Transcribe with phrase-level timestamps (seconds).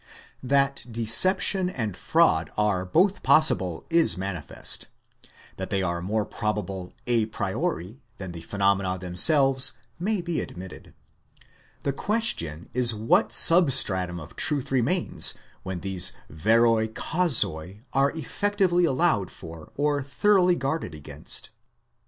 [0.41, 4.87] That deception and fraud are both possible is manifest;
[5.57, 10.95] that they are more probable a priori than the phenom ena themselves may be admitted;
[11.83, 18.85] the question is what substratum of truth remains when these v ercc causce are effectively
[18.85, 21.51] allowed for or thoroughly guarded against.